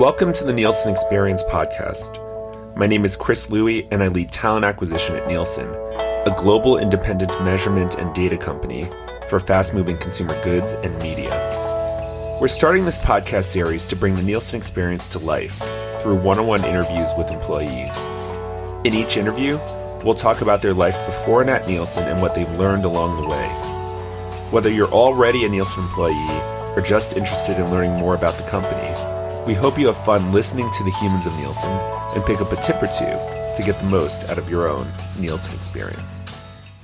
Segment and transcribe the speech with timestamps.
[0.00, 2.16] Welcome to the Nielsen Experience podcast.
[2.74, 7.38] My name is Chris Louie, and I lead talent acquisition at Nielsen, a global independent
[7.44, 8.88] measurement and data company
[9.28, 11.28] for fast moving consumer goods and media.
[12.40, 15.58] We're starting this podcast series to bring the Nielsen experience to life
[16.00, 18.02] through one on one interviews with employees.
[18.84, 19.58] In each interview,
[20.02, 23.28] we'll talk about their life before and at Nielsen and what they've learned along the
[23.28, 23.48] way.
[24.50, 26.40] Whether you're already a Nielsen employee
[26.74, 28.89] or just interested in learning more about the company,
[29.50, 31.72] we hope you have fun listening to the humans of Nielsen
[32.14, 33.18] and pick up a tip or two
[33.56, 34.86] to get the most out of your own
[35.18, 36.22] Nielsen experience.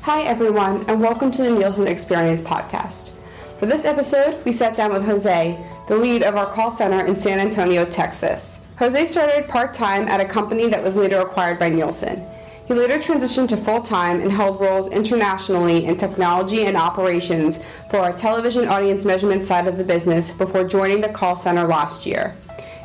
[0.02, 3.12] Hi, everyone, and welcome to the Nielsen Experience podcast.
[3.60, 7.14] For this episode, we sat down with Jose, the lead of our call center in
[7.14, 8.60] San Antonio, Texas.
[8.80, 12.26] Jose started part time at a company that was later acquired by Nielsen.
[12.66, 17.62] He later transitioned to full time and held roles internationally in technology and operations
[17.92, 22.04] for our television audience measurement side of the business before joining the call center last
[22.04, 22.34] year.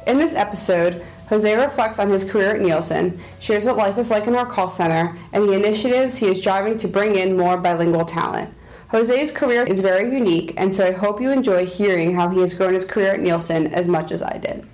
[0.07, 4.25] In this episode, Jose reflects on his career at Nielsen, shares what life is like
[4.25, 8.05] in our call center, and the initiatives he is driving to bring in more bilingual
[8.05, 8.51] talent.
[8.89, 12.55] Jose's career is very unique, and so I hope you enjoy hearing how he has
[12.55, 14.67] grown his career at Nielsen as much as I did.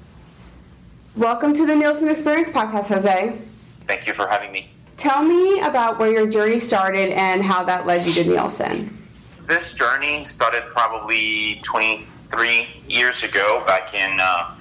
[1.15, 3.37] Welcome to the Nielsen Experience podcast, Jose.
[3.85, 4.71] Thank you for having me.
[4.95, 8.97] Tell me about where your journey started and how that led you to Nielsen.
[9.45, 14.55] This journey started probably 23 years ago back in uh,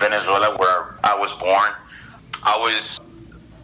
[0.00, 1.70] Venezuela, where I was born.
[2.42, 2.98] I was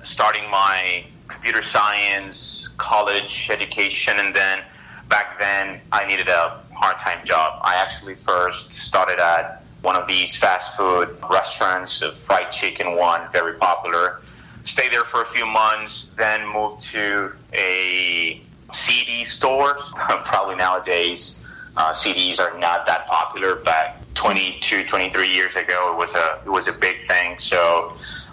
[0.04, 4.62] starting my computer science college education, and then
[5.08, 7.60] back then I needed a part time job.
[7.62, 13.22] I actually first started at one of these fast food restaurants, a fried chicken one,
[13.32, 14.20] very popular
[14.66, 18.42] stay there for a few months, then moved to a
[18.74, 19.74] CD store.
[20.24, 21.42] Probably nowadays,
[21.76, 23.56] uh, CDs are not that popular.
[23.56, 27.38] Back 22, 23 years ago, it was a it was a big thing.
[27.38, 27.92] So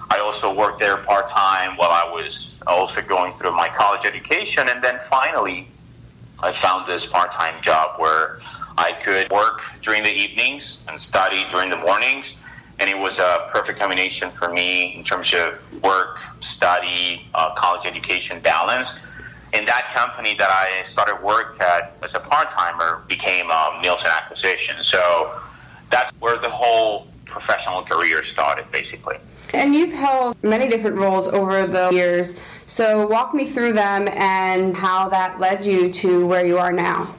[0.10, 4.68] I also worked there part time while I was also going through my college education,
[4.70, 5.68] and then finally,
[6.42, 8.40] I found this part time job where
[8.78, 12.36] I could work during the evenings and study during the mornings
[12.80, 17.86] and it was a perfect combination for me in terms of work, study, uh, college
[17.86, 19.00] education balance.
[19.54, 24.10] And that company that I started work at as a part timer became um, Nielsen
[24.10, 24.76] Acquisition.
[24.82, 25.40] So
[25.90, 29.18] that's where the whole professional career started, basically.
[29.54, 32.40] And you've held many different roles over the years.
[32.66, 37.14] So walk me through them and how that led you to where you are now.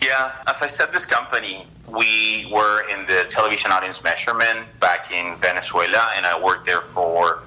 [0.00, 5.36] Yeah, as I said, this company we were in the television audience measurement back in
[5.36, 7.42] Venezuela, and I worked there for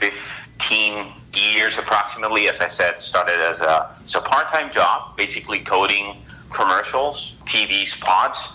[0.00, 2.48] 15 years approximately.
[2.48, 8.48] As I said, started as a, a part-time job, basically coding commercials, TV spots,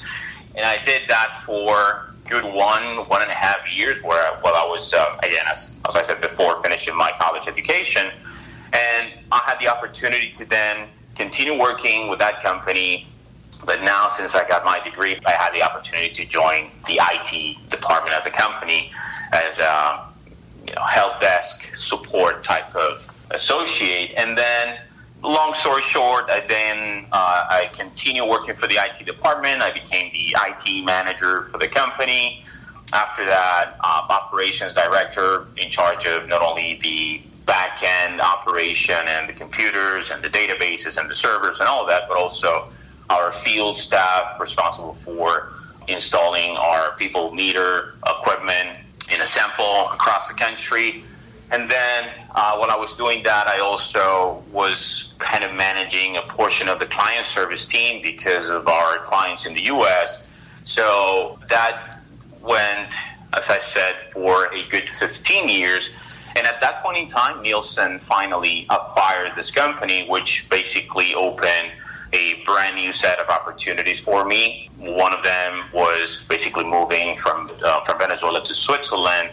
[0.56, 4.66] and I did that for good one, one and a half years where while I
[4.66, 8.12] was, uh, again, as, as I said before, finishing my college education.
[8.74, 13.08] And I had the opportunity to then continue working with that company
[13.66, 17.70] but now, since I got my degree, I had the opportunity to join the IT
[17.70, 18.92] department of the company
[19.32, 20.06] as a
[20.68, 24.14] you know, help desk support type of associate.
[24.18, 24.80] And then,
[25.30, 29.62] long story short, I then uh, I continued working for the IT department.
[29.62, 32.44] I became the IT manager for the company.
[32.94, 39.28] After that, uh, operations director in charge of not only the back end operation and
[39.28, 42.70] the computers and the databases and the servers and all of that, but also
[43.10, 45.54] our field staff responsible for
[45.88, 48.80] installing our people meter equipment
[49.12, 51.04] in a sample across the country.
[51.54, 56.24] And then uh, while I was doing that, I also was kind of managing a
[56.24, 60.26] portion of the client service team because of our clients in the U.S.
[60.64, 62.00] So that
[62.42, 62.92] went,
[63.38, 65.92] as I said, for a good 15 years.
[66.36, 71.72] And at that point in time, Nielsen finally acquired this company, which basically opened
[72.14, 74.72] a brand new set of opportunities for me.
[74.80, 79.30] One of them was basically moving from uh, from Venezuela to Switzerland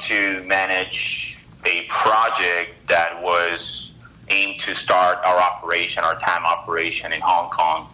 [0.00, 1.29] to manage
[1.66, 3.94] a project that was
[4.28, 7.88] aimed to start our operation, our TAM operation in Hong Kong.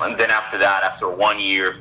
[0.00, 1.76] And then after that, after one year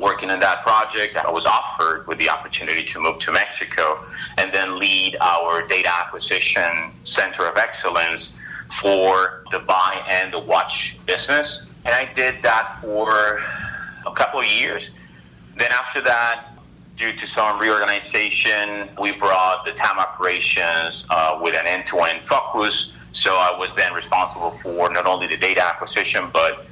[0.00, 4.02] working on that project, I was offered with the opportunity to move to Mexico
[4.38, 8.32] and then lead our data acquisition center of excellence
[8.80, 11.66] for the buy and the watch business.
[11.84, 13.40] And I did that for
[14.06, 14.90] a couple of years.
[15.56, 16.53] Then after that,
[16.96, 22.92] due to some reorganization, we brought the TAM operations uh, with an end-to-end focus.
[23.12, 26.66] So I was then responsible for not only the data acquisition, but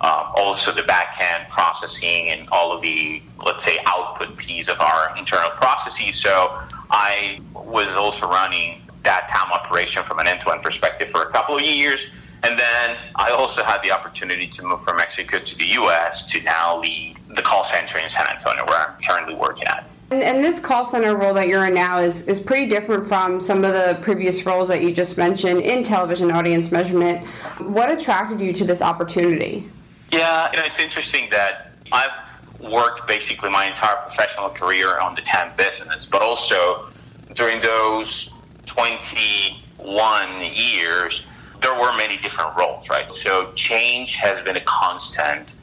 [0.00, 4.80] um, also the back end processing and all of the, let's say, output piece of
[4.80, 6.16] our internal processes.
[6.16, 6.58] So
[6.90, 11.32] I was also running that TAM operation from an end to end perspective for a
[11.32, 12.10] couple of years.
[12.42, 16.40] And then I also had the opportunity to move from Mexico to the US to
[16.42, 19.88] now lead the call center in San Antonio, where I'm currently working at.
[20.10, 23.40] And, and, this call center role that you're in now is, is pretty different from
[23.40, 27.26] some of the previous roles that you just mentioned in television audience measurement.
[27.58, 29.68] What attracted you to this opportunity?
[30.12, 32.12] Yeah, you know, it's interesting that I've
[32.60, 36.86] worked basically my entire professional career on the TAM business, but also
[37.34, 38.30] during those
[38.66, 41.26] 21 years,
[41.66, 43.10] there were many different roles, right?
[43.12, 45.54] So change has been a constant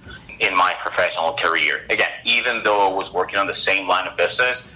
[0.42, 1.86] in my professional career.
[1.90, 4.74] Again, even though I was working on the same line of business,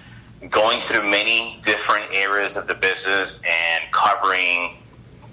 [0.50, 4.77] going through many different areas of the business and covering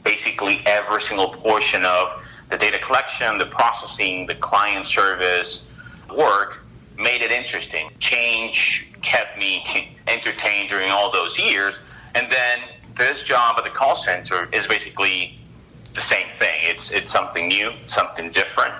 [0.04, 5.68] basically every single portion of the data collection, the processing, the client service
[6.16, 6.58] work
[6.98, 7.88] made it interesting.
[8.00, 9.64] Change kept me
[10.08, 11.78] entertained during all those years.
[12.16, 12.58] And then
[12.96, 15.38] this job at the call center is basically
[15.94, 16.54] the same thing.
[16.62, 18.74] It's it's something new, something different,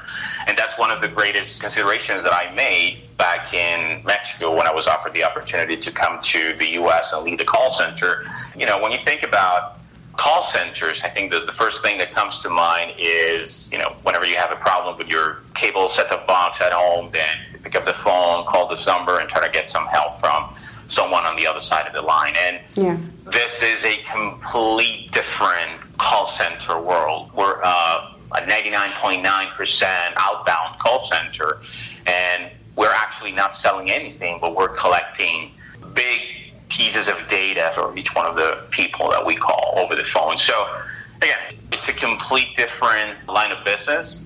[0.48, 4.72] and that's one of the greatest considerations that I made back in Mexico when I
[4.72, 7.12] was offered the opportunity to come to the U.S.
[7.12, 8.24] and lead the call center.
[8.56, 9.78] You know, when you think about
[10.16, 13.96] call centers, I think that the first thing that comes to mind is, you know,
[14.02, 17.86] whenever you have a problem with your cable set-top box at home, then pick up
[17.86, 20.54] the phone, call this number, and try to get some help from
[20.88, 22.34] someone on the other side of the line.
[22.36, 22.98] And yeah.
[23.32, 27.30] this is a complete different call center world.
[27.34, 31.60] We're uh, a 99.9% outbound call center,
[32.06, 35.52] and we're actually not selling anything, but we're collecting
[35.94, 36.20] big
[36.68, 40.36] pieces of data for each one of the people that we call over the phone.
[40.38, 40.68] So,
[41.16, 44.20] again, it's a complete different line of business.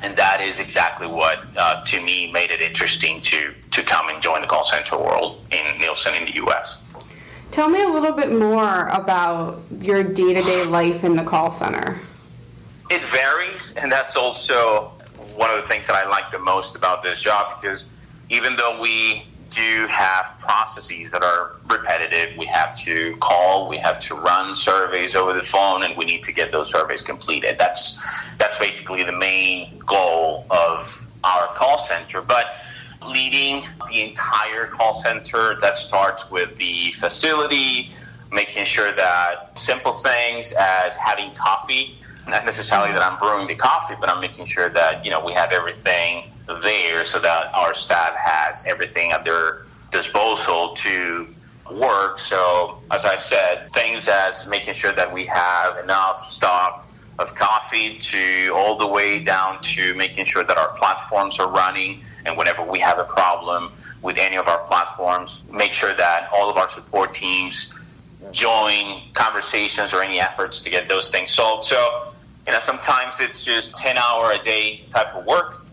[0.00, 4.22] And that is exactly what, uh, to me, made it interesting to, to come and
[4.22, 6.78] join the call center world in Nielsen in the U.S.
[7.50, 11.50] Tell me a little bit more about your day to day life in the call
[11.50, 11.98] center.
[12.90, 14.92] It varies, and that's also
[15.34, 17.86] one of the things that I like the most about this job because
[18.28, 23.98] even though we do have processes that are repetitive, we have to call, we have
[24.00, 27.56] to run surveys over the phone, and we need to get those surveys completed.
[27.58, 27.98] That's
[28.36, 32.20] that's basically the main goal of our call center.
[32.20, 32.46] But
[33.06, 37.90] leading the entire call center that starts with the facility,
[38.32, 43.94] making sure that simple things as having coffee, not necessarily that I'm brewing the coffee,
[44.00, 46.30] but I'm making sure that, you know, we have everything
[46.62, 51.28] there so that our staff has everything at their disposal to
[51.70, 52.18] work.
[52.18, 56.86] So, as I said, things as making sure that we have enough stock
[57.18, 62.02] of coffee to all the way down to making sure that our platforms are running
[62.28, 63.72] and whenever we have a problem
[64.02, 67.74] with any of our platforms, make sure that all of our support teams
[68.30, 71.64] join conversations or any efforts to get those things solved.
[71.64, 72.12] So,
[72.46, 75.64] you know, sometimes it's just 10 hour a day type of work.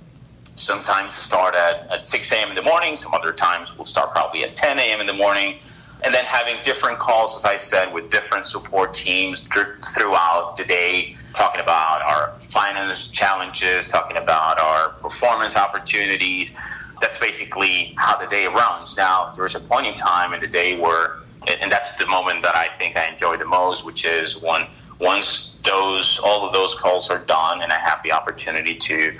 [0.55, 2.49] Sometimes start at, at 6 a.m.
[2.49, 2.95] in the morning.
[2.95, 5.01] Some other times we'll start probably at 10 a.m.
[5.01, 5.57] in the morning.
[6.03, 11.17] And then having different calls, as I said, with different support teams throughout the day
[11.35, 16.55] talking about our finance challenges, talking about our performance opportunities.
[17.01, 18.95] That's basically how the day runs.
[18.97, 21.17] Now, there's a point in time in the day where,
[21.61, 24.65] and that's the moment that I think I enjoy the most, which is when
[24.99, 29.11] once those all of those calls are done and I have the opportunity to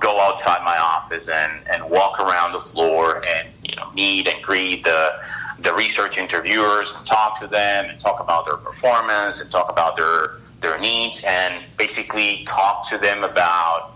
[0.00, 4.42] go outside my office and, and walk around the floor and you know meet and
[4.42, 5.20] greet the
[5.60, 9.94] the research interviewers and talk to them and talk about their performance and talk about
[9.94, 13.92] their their needs and basically talk to them about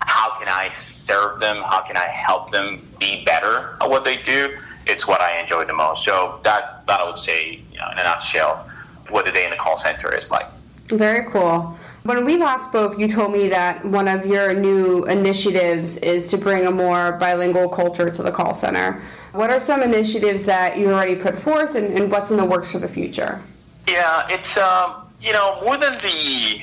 [0.00, 4.16] how can I serve them, how can I help them be better at what they
[4.16, 4.56] do.
[4.86, 6.04] It's what I enjoy the most.
[6.04, 8.68] So that that I would say, you know, in a nutshell,
[9.08, 10.46] what the day in the call center is like.
[10.88, 11.76] Very cool.
[12.02, 16.36] When we last spoke, you told me that one of your new initiatives is to
[16.36, 19.00] bring a more bilingual culture to the call center.
[19.32, 22.72] What are some initiatives that you already put forth, and, and what's in the works
[22.72, 23.40] for the future?
[23.86, 26.60] Yeah, it's um, you know, more than the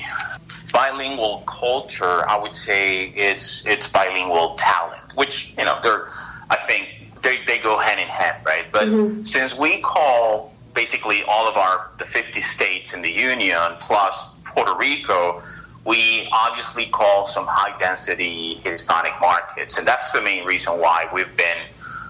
[0.72, 6.08] bilingual culture, I would say it's it's bilingual talent, which you know, they're
[6.50, 6.88] I think
[7.22, 8.66] they, they go hand in hand, right?
[8.70, 9.22] But mm-hmm.
[9.22, 14.76] since we call basically all of our the 50 states in the union plus Puerto
[14.76, 15.40] Rico,
[15.86, 21.34] we obviously call some high density Hispanic markets, and that's the main reason why we've
[21.36, 21.58] been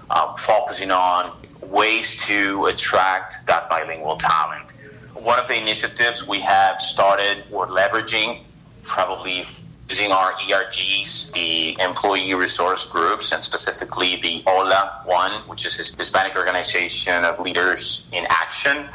[0.09, 1.31] um, focusing on
[1.61, 4.73] ways to attract that bilingual talent
[5.13, 8.43] one of the initiatives we have started or leveraging
[8.83, 9.45] probably
[9.89, 16.37] using our ERGs, the employee resource groups, and specifically the HOLA one, which is Hispanic
[16.37, 18.87] Organization of Leaders in Action,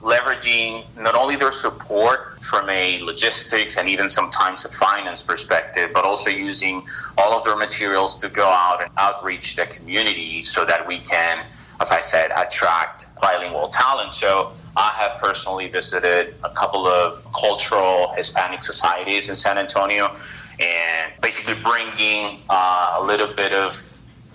[0.00, 6.04] leveraging not only their support from a logistics and even sometimes a finance perspective, but
[6.04, 6.86] also using
[7.18, 11.44] all of their materials to go out and outreach the community so that we can,
[11.80, 14.14] as I said, attract bilingual talent.
[14.14, 14.52] So
[14.94, 20.16] have personally visited a couple of cultural Hispanic societies in San Antonio
[20.60, 23.76] and basically bringing uh, a little bit of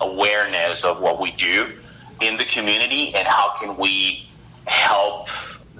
[0.00, 1.72] awareness of what we do
[2.20, 4.26] in the community and how can we
[4.66, 5.28] help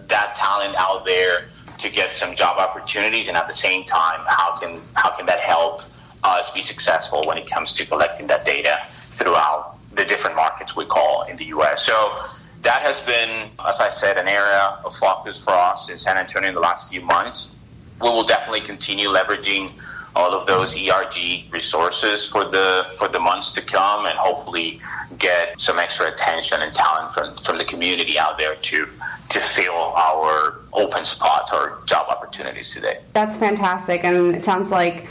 [0.09, 4.59] that talent out there to get some job opportunities and at the same time how
[4.59, 5.81] can how can that help
[6.25, 8.77] us be successful when it comes to collecting that data
[9.13, 11.85] throughout the different markets we call in the US.
[11.85, 12.19] So
[12.63, 16.49] that has been, as I said, an area of focus for us in San Antonio
[16.49, 17.55] in the last few months.
[18.01, 19.73] We will definitely continue leveraging
[20.17, 24.81] all of those ERG resources for the for the months to come, and hopefully
[25.19, 28.89] get some extra attention and talent from, from the community out there to
[29.29, 32.99] to fill our open spots or job opportunities today.
[33.13, 35.07] That's fantastic, and it sounds like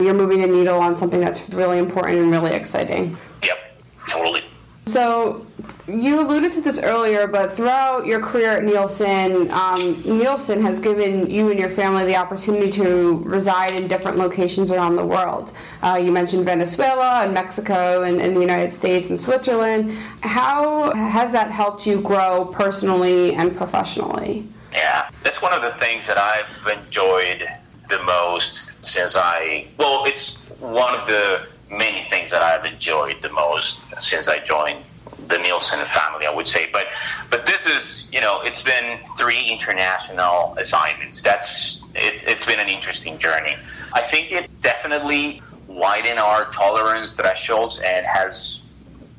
[0.00, 3.16] you're moving the needle on something that's really important and really exciting.
[3.42, 3.58] Yep,
[4.08, 4.42] totally.
[4.92, 5.46] So,
[5.88, 11.30] you alluded to this earlier, but throughout your career at Nielsen, um, Nielsen has given
[11.30, 15.54] you and your family the opportunity to reside in different locations around the world.
[15.82, 19.96] Uh, you mentioned Venezuela and Mexico and, and the United States and Switzerland.
[20.20, 24.46] How has that helped you grow personally and professionally?
[24.74, 27.48] Yeah, that's one of the things that I've enjoyed
[27.88, 33.30] the most since I, well, it's one of the many things that I've enjoyed the
[33.30, 34.84] most since I joined
[35.28, 36.68] the Nielsen family, I would say.
[36.72, 36.86] But
[37.30, 41.22] but this is you know it's been three international assignments.
[41.22, 43.56] That's it, it's been an interesting journey.
[43.94, 48.62] I think it definitely widened our tolerance thresholds and has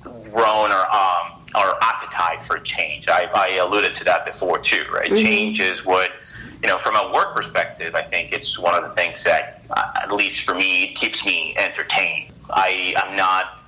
[0.04, 3.08] grown our um, our appetite for change.
[3.08, 5.10] I, I alluded to that before too, right?
[5.10, 5.26] Mm-hmm.
[5.26, 6.12] Change is what
[6.62, 7.96] you know from a work perspective.
[7.96, 11.56] I think it's one of the things that, uh, at least for me, keeps me
[11.58, 13.60] entertained I am not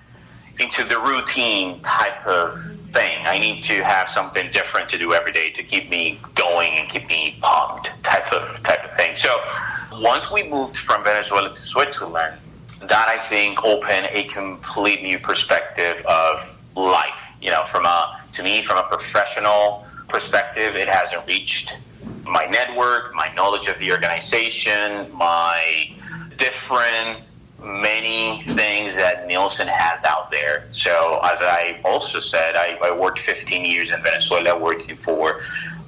[0.60, 2.54] into the routine type of
[2.94, 3.26] thing.
[3.26, 6.90] I need to have something different to do every day to keep me going and
[6.90, 9.16] keep me pumped type of type of thing.
[9.16, 9.38] So
[9.92, 12.40] once we moved from Venezuela to Switzerland,
[12.84, 17.22] that I think opened a complete new perspective of life.
[17.42, 21.78] You know, from a to me from a professional perspective, it hasn't reached
[22.24, 25.92] my network, my knowledge of the organization, my
[26.38, 27.22] different
[27.64, 30.68] many things that Nielsen has out there.
[30.72, 35.42] So, as I also said, I, I worked 15 years in Venezuela working for,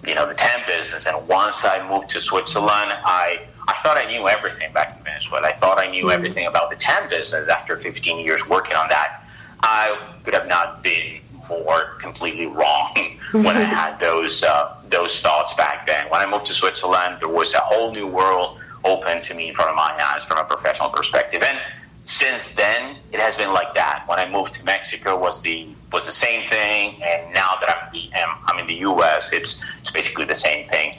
[0.05, 1.05] you know, the TAM business.
[1.05, 5.47] And once I moved to Switzerland, I I thought I knew everything back in Venezuela.
[5.47, 6.11] I thought I knew mm-hmm.
[6.11, 9.23] everything about the TAM business after 15 years working on that.
[9.61, 11.19] I could have not been
[11.49, 12.93] more completely wrong
[13.31, 16.09] when I had those uh, those thoughts back then.
[16.09, 19.53] When I moved to Switzerland, there was a whole new world open to me in
[19.53, 21.43] front of my eyes from a professional perspective.
[21.43, 21.59] And
[22.03, 24.05] since then, it has been like that.
[24.07, 27.91] When I moved to Mexico, was the was the same thing, and now that I'm
[27.91, 30.95] the um, I'm in the U.S., it's it's basically the same thing.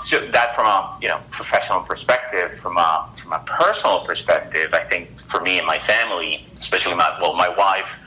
[0.00, 4.84] So that from a you know professional perspective, from a from a personal perspective, I
[4.84, 7.98] think for me and my family, especially my well my wife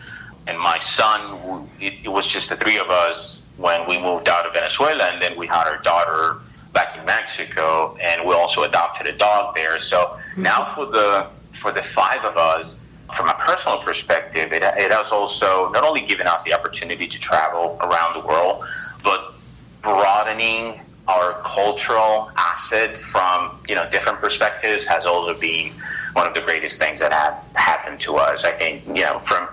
[0.47, 4.45] and my son, it, it was just the three of us when we moved out
[4.45, 6.39] of Venezuela, and then we had our daughter
[6.75, 9.79] back in Mexico, and we also adopted a dog there.
[9.79, 10.43] So mm-hmm.
[10.43, 11.27] now for the
[11.59, 12.79] for the five of us,
[13.15, 17.19] from a personal perspective, it, it has also not only given us the opportunity to
[17.19, 18.63] travel around the world,
[19.03, 19.33] but
[19.81, 25.71] broadening our cultural asset from you know different perspectives has also been
[26.13, 28.43] one of the greatest things that have happened to us.
[28.43, 29.47] I think you know from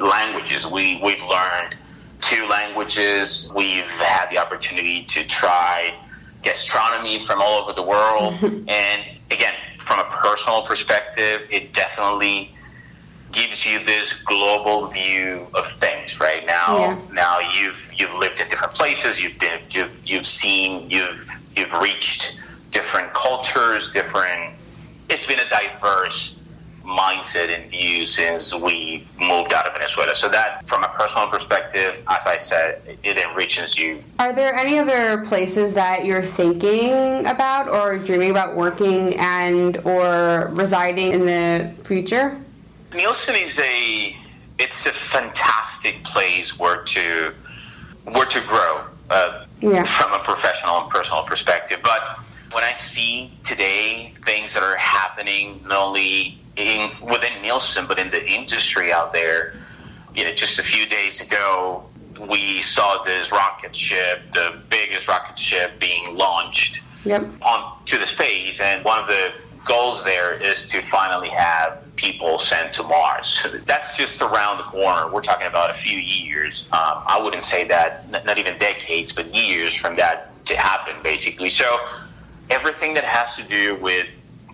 [0.00, 1.76] languages we we've learned
[2.20, 3.52] two languages.
[3.54, 5.94] We've had the opportunity to try
[6.46, 8.34] gastronomy from all over the world.
[8.42, 12.54] and again, from a personal perspective, it definitely
[13.32, 16.18] gives you this global view of things.
[16.20, 16.98] Right now, yeah.
[17.12, 19.20] now you've you've lived in different places.
[19.20, 24.54] You've been, you've you've seen you've you've reached different cultures, different.
[25.10, 26.35] It's been a diverse
[26.86, 30.14] mindset and view since we moved out of Venezuela.
[30.14, 34.02] So that, from a personal perspective, as I said, it enriches you.
[34.20, 40.50] Are there any other places that you're thinking about or dreaming about working and or
[40.52, 42.40] residing in the future?
[42.94, 44.16] Nielsen is a
[44.58, 47.34] it's a fantastic place where to
[48.04, 49.84] where to grow uh, yeah.
[49.84, 51.80] from a professional and personal perspective.
[51.82, 52.20] But
[52.52, 58.10] when I see today things that are happening not only in within Nielsen but in
[58.10, 59.54] the industry out there,
[60.14, 61.84] you know, just a few days ago
[62.30, 67.22] we saw this rocket ship, the biggest rocket ship being launched Yep.
[67.42, 69.30] on to the space, and one of the
[69.64, 73.28] goals there is to finally have people sent to Mars.
[73.28, 75.08] So that's just around the corner.
[75.12, 76.68] We're talking about a few years.
[76.72, 81.50] Um, I wouldn't say that, not even decades, but years from that to happen, basically.
[81.50, 81.78] So
[82.50, 84.06] everything that has to do with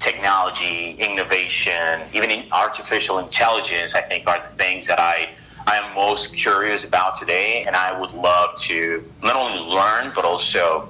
[0.02, 5.30] technology, innovation, even in artificial intelligence, I think are the things that I
[5.64, 10.24] I am most curious about today, and I would love to not only learn but
[10.24, 10.88] also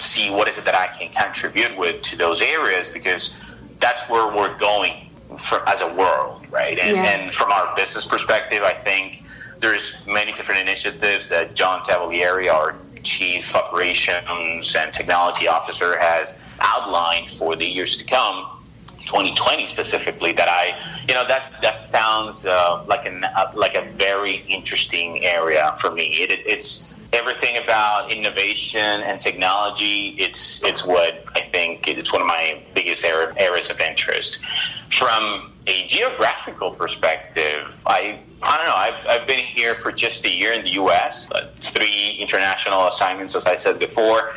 [0.00, 3.32] see what is it that I can contribute with to those areas because
[3.78, 4.94] that's where we're going
[5.48, 6.76] for, as a world, right?
[6.80, 7.04] And, Yeah.
[7.12, 9.22] and from our business perspective, I think
[9.60, 16.28] there's many different initiatives that John Tavalieri, our chief operations and technology officer, has
[16.62, 18.48] outlined for the years to come.
[19.06, 20.78] 2020 specifically that I
[21.08, 25.90] you know that that sounds uh, like an uh, like a very interesting area for
[25.90, 26.22] me.
[26.22, 30.16] It, it, it's everything about innovation and technology.
[30.18, 34.38] It's it's what I think it's one of my biggest area- areas of interest.
[34.90, 38.74] From a geographical perspective I I don't know.
[38.74, 41.28] I've, I've been here for just a year in the US
[41.60, 44.30] three international assignments as I said before.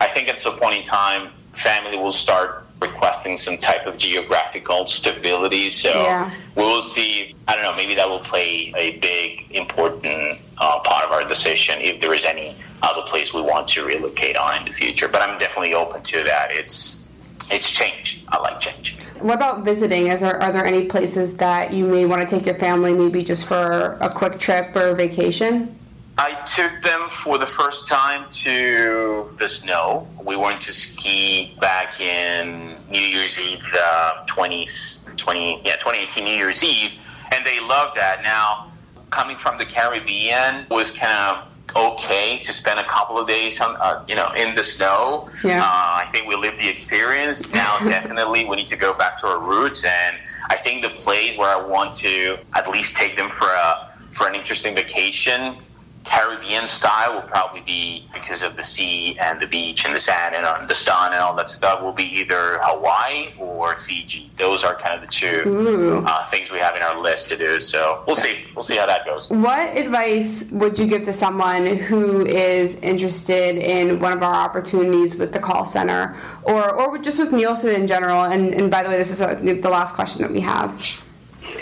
[0.00, 4.86] I think at some point in time family will start requesting some type of geographical
[4.86, 5.70] stability.
[5.70, 6.30] So Yeah.
[6.56, 7.34] we'll see.
[7.46, 7.74] I don't know.
[7.74, 12.24] Maybe that will play a big, important uh, part of our decision if there is
[12.24, 15.08] any other place we want to relocate on in the future.
[15.08, 16.48] But I'm definitely open to that.
[16.50, 17.08] It's
[17.50, 18.24] it's change.
[18.28, 18.96] I like change.
[19.20, 20.08] What about visiting?
[20.08, 23.22] Is there, are there any places that you may want to take your family, maybe
[23.22, 25.76] just for a quick trip or vacation?
[26.18, 30.06] I took them for the first time to the snow.
[30.22, 34.68] We went to ski back in New Year's Eve, uh, 20,
[35.16, 36.92] 20, yeah, 2018 New Year's Eve,
[37.34, 38.22] and they loved that.
[38.22, 38.72] Now,
[39.10, 43.76] coming from the Caribbean was kind of okay to spend a couple of days on,
[43.76, 45.30] uh, you know, in the snow.
[45.42, 45.60] Yeah.
[45.60, 47.50] Uh, I think we lived the experience.
[47.52, 50.16] Now, definitely, we need to go back to our roots, and
[50.50, 54.28] I think the place where I want to at least take them for a for
[54.28, 55.56] an interesting vacation
[56.04, 60.34] Caribbean style will probably be because of the sea and the beach and the sand
[60.34, 64.30] and uh, the sun and all that stuff will be either Hawaii or Fiji.
[64.36, 67.60] Those are kind of the two uh, things we have in our list to do.
[67.60, 68.38] So we'll see.
[68.54, 69.30] We'll see how that goes.
[69.30, 75.18] What advice would you give to someone who is interested in one of our opportunities
[75.18, 78.24] with the call center or, or just with Nielsen in general?
[78.24, 80.70] And, and by the way, this is uh the last question that we have.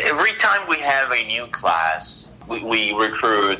[0.04, 3.58] Every time we have a new class, we, we recruit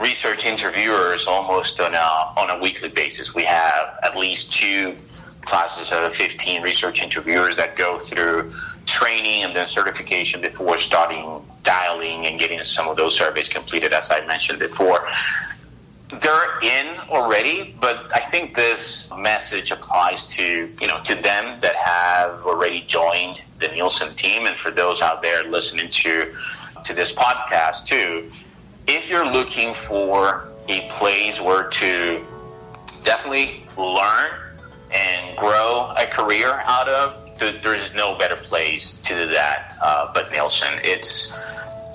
[0.00, 3.34] research interviewers almost on a, on a weekly basis.
[3.34, 4.96] We have at least two
[5.42, 8.52] classes of 15 research interviewers that go through
[8.86, 14.10] training and then certification before starting dialing and getting some of those surveys completed, as
[14.10, 15.06] I mentioned before.
[16.22, 21.76] They're in already, but I think this message applies to you know to them that
[21.76, 26.34] have already joined the Nielsen team, and for those out there listening to
[26.84, 28.28] to this podcast too.
[28.92, 32.26] If you're looking for a place where to
[33.04, 34.30] definitely learn
[34.90, 40.10] and grow a career out of, th- there's no better place to do that uh,
[40.12, 40.80] but Nielsen.
[40.82, 41.32] It's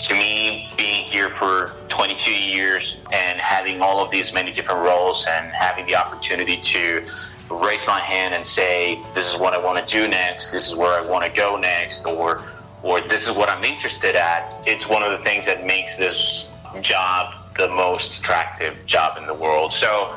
[0.08, 5.26] to me being here for 22 years and having all of these many different roles
[5.28, 7.06] and having the opportunity to
[7.52, 10.78] raise my hand and say this is what I want to do next, this is
[10.78, 12.42] where I want to go next, or
[12.84, 14.66] or this is what I'm interested at.
[14.66, 16.48] It's one of the things that makes this
[16.82, 19.72] job the most attractive job in the world.
[19.74, 20.16] So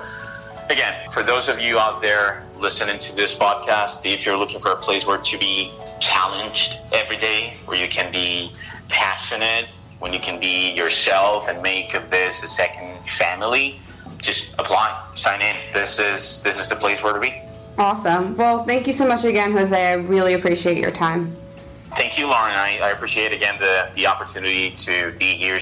[0.71, 4.73] again, for those of you out there listening to this podcast, if you're looking for
[4.73, 8.53] a place where to be challenged every day, where you can be
[8.89, 9.67] passionate,
[9.99, 13.81] when you can be yourself and make of this a second family,
[14.19, 15.57] just apply, sign in.
[15.73, 17.35] This is this is the place where to be.
[17.79, 18.37] Awesome.
[18.37, 19.77] Well, thank you so much again, Jose.
[19.77, 21.37] I really appreciate your time.
[21.97, 22.55] Thank you, Lauren.
[22.55, 25.61] I, I appreciate again the, the opportunity to be here.